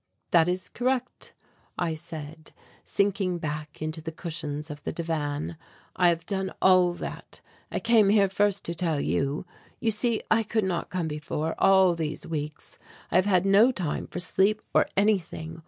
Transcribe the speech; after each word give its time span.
"That 0.31 0.49
is 0.49 0.67
correct," 0.67 1.35
I 1.77 1.93
said, 1.93 2.53
sinking 2.83 3.37
back 3.37 3.83
into 3.83 4.01
the 4.01 4.11
cushions 4.11 4.71
of 4.71 4.81
the 4.83 4.91
divan. 4.91 5.57
"I 5.95 6.09
have 6.09 6.25
done 6.25 6.51
all 6.59 6.95
that. 6.95 7.39
I 7.71 7.79
came 7.79 8.09
here 8.09 8.27
first 8.27 8.63
to 8.65 8.73
tell 8.73 8.99
you. 8.99 9.45
You 9.79 9.91
see 9.91 10.23
I 10.31 10.41
could 10.41 10.63
not 10.65 10.89
come 10.89 11.07
before, 11.07 11.53
all 11.59 11.93
these 11.93 12.25
weeks, 12.25 12.79
I 13.11 13.15
have 13.17 13.27
had 13.27 13.45
no 13.45 13.71
time 13.71 14.07
for 14.07 14.19
sleep 14.19 14.63
or 14.73 14.87
anything. 14.97 15.59